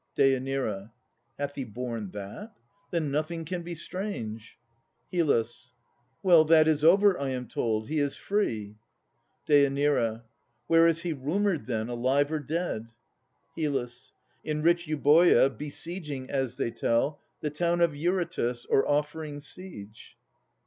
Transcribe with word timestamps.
DÊ. 0.17 0.89
Hath 1.37 1.53
he 1.53 1.63
borne 1.63 2.09
that? 2.09 2.57
Then 2.89 3.11
nothing 3.11 3.45
can 3.45 3.61
be 3.61 3.75
strange! 3.75 4.57
HYL. 5.13 5.69
Well, 6.23 6.43
that 6.45 6.67
is 6.67 6.83
over, 6.83 7.19
I 7.19 7.29
am 7.29 7.47
told. 7.47 7.87
He 7.87 7.99
is 7.99 8.15
free. 8.15 8.77
DÊ. 9.47 10.23
Where 10.65 10.87
is 10.87 11.01
he 11.03 11.13
rumoured, 11.13 11.67
then, 11.67 11.87
alive 11.87 12.31
or 12.31 12.39
dead? 12.39 12.93
HYL. 13.55 13.93
In 14.43 14.63
rich 14.63 14.87
Euboea, 14.87 15.55
besieging, 15.55 16.31
as 16.31 16.55
they 16.55 16.71
tell, 16.71 17.21
The 17.41 17.51
town 17.51 17.79
of 17.79 17.91
Eurytus, 17.95 18.65
or 18.71 18.89
offering 18.89 19.39
siege. 19.39 20.17